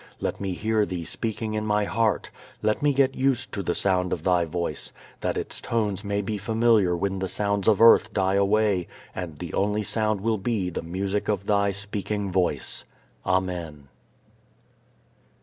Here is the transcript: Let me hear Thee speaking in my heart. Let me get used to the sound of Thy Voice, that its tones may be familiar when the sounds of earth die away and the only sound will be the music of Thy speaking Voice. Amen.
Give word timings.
Let 0.19 0.41
me 0.41 0.55
hear 0.55 0.83
Thee 0.83 1.05
speaking 1.05 1.53
in 1.53 1.63
my 1.63 1.85
heart. 1.85 2.31
Let 2.63 2.81
me 2.81 2.91
get 2.91 3.13
used 3.13 3.51
to 3.53 3.61
the 3.61 3.75
sound 3.75 4.11
of 4.11 4.23
Thy 4.23 4.45
Voice, 4.45 4.91
that 5.19 5.37
its 5.37 5.61
tones 5.61 6.03
may 6.03 6.23
be 6.23 6.39
familiar 6.39 6.97
when 6.97 7.19
the 7.19 7.27
sounds 7.27 7.67
of 7.67 7.79
earth 7.79 8.11
die 8.11 8.33
away 8.33 8.87
and 9.13 9.37
the 9.37 9.53
only 9.53 9.83
sound 9.83 10.21
will 10.21 10.39
be 10.39 10.71
the 10.71 10.81
music 10.81 11.27
of 11.29 11.45
Thy 11.45 11.71
speaking 11.71 12.31
Voice. 12.31 12.83
Amen. 13.27 13.89